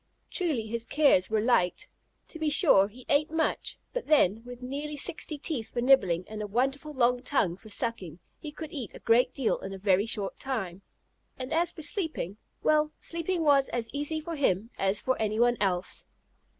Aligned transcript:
Truly 0.31 0.65
his 0.65 0.83
cares 0.83 1.29
were 1.29 1.41
light. 1.41 1.87
To 2.29 2.39
be 2.39 2.49
sure, 2.49 2.87
he 2.87 3.05
ate 3.07 3.29
much, 3.29 3.77
but 3.93 4.07
then, 4.07 4.41
with 4.43 4.63
nearly 4.63 4.97
sixty 4.97 5.37
teeth 5.37 5.71
for 5.71 5.79
nibbling 5.79 6.23
and 6.27 6.41
a 6.41 6.47
wonderful 6.47 6.91
long 6.91 7.19
tongue 7.21 7.55
for 7.55 7.69
sucking, 7.69 8.19
he 8.39 8.51
could 8.51 8.71
eat 8.71 8.95
a 8.95 8.99
great 8.99 9.31
deal 9.31 9.59
in 9.59 9.73
a 9.73 9.77
very 9.77 10.07
short 10.07 10.39
time. 10.39 10.81
And 11.37 11.53
as 11.53 11.71
for 11.71 11.83
sleeping 11.83 12.37
well, 12.63 12.91
sleeping 12.97 13.43
was 13.43 13.69
as 13.69 13.91
easy 13.93 14.19
for 14.19 14.35
him 14.35 14.71
as 14.75 14.99
for 14.99 15.21
anyone 15.21 15.55
else. 15.61 16.07